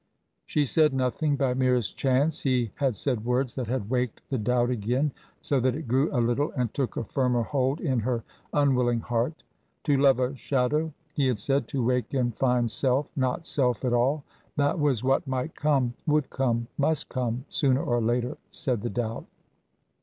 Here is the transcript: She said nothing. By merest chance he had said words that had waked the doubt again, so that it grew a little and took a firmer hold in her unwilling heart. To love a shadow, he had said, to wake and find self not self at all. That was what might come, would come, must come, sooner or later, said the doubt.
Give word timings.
She 0.47 0.65
said 0.65 0.93
nothing. 0.95 1.35
By 1.35 1.53
merest 1.53 1.95
chance 1.95 2.41
he 2.41 2.71
had 2.73 2.95
said 2.95 3.23
words 3.23 3.53
that 3.53 3.67
had 3.67 3.87
waked 3.91 4.23
the 4.31 4.39
doubt 4.39 4.71
again, 4.71 5.11
so 5.43 5.59
that 5.59 5.75
it 5.75 5.87
grew 5.87 6.09
a 6.11 6.17
little 6.17 6.49
and 6.57 6.73
took 6.73 6.97
a 6.97 7.03
firmer 7.03 7.43
hold 7.43 7.79
in 7.79 7.99
her 7.99 8.23
unwilling 8.51 9.01
heart. 9.01 9.43
To 9.83 9.97
love 9.97 10.17
a 10.19 10.35
shadow, 10.35 10.91
he 11.13 11.27
had 11.27 11.37
said, 11.37 11.67
to 11.67 11.85
wake 11.85 12.15
and 12.15 12.35
find 12.35 12.71
self 12.71 13.11
not 13.15 13.45
self 13.45 13.85
at 13.85 13.93
all. 13.93 14.23
That 14.57 14.79
was 14.79 15.03
what 15.03 15.27
might 15.27 15.53
come, 15.53 15.93
would 16.07 16.31
come, 16.31 16.65
must 16.79 17.07
come, 17.07 17.45
sooner 17.49 17.83
or 17.83 18.01
later, 18.01 18.39
said 18.49 18.81
the 18.81 18.89
doubt. 18.89 19.27